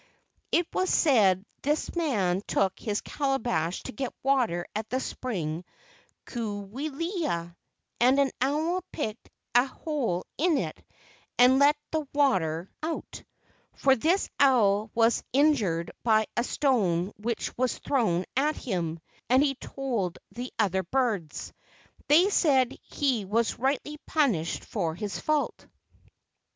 It 0.51 0.67
was 0.73 0.89
said 0.89 1.45
this 1.61 1.95
man 1.95 2.41
took 2.47 2.79
his 2.79 3.01
calabash 3.01 3.83
to 3.83 3.91
get 3.91 4.15
water 4.23 4.65
at 4.75 4.89
the 4.89 4.99
spring 4.99 5.63
Kauwila, 6.25 7.55
and 7.99 8.19
an 8.19 8.31
owl 8.41 8.81
picked 8.91 9.29
a 9.53 9.67
hole 9.67 10.25
in 10.39 10.57
it 10.57 10.83
and 11.37 11.59
let 11.59 11.77
the 11.91 12.07
water 12.15 12.67
i 12.81 12.87
82 12.87 12.95
LEGENDS 12.95 13.07
OF 13.11 13.11
GHOSTS 13.11 13.25
out. 13.73 13.77
For 13.83 13.95
this 13.95 14.23
the 14.25 14.31
owl 14.39 14.91
was 14.95 15.23
injured 15.33 15.91
by 16.01 16.25
a 16.35 16.43
stone 16.43 17.11
which 17.17 17.55
was 17.55 17.77
thrown 17.77 18.25
at 18.35 18.55
him, 18.55 18.99
and 19.29 19.43
he 19.43 19.53
told 19.53 20.17
the 20.31 20.51
other 20.57 20.81
birds. 20.81 21.53
They 22.07 22.31
said 22.31 22.75
he 22.81 23.23
was 23.25 23.59
rightly 23.59 23.97
punished 24.07 24.65
for 24.65 24.95
his 24.95 25.19
fault. 25.19 25.67